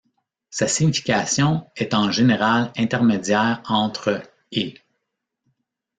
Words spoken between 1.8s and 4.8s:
en général intermédiaire entre' et'.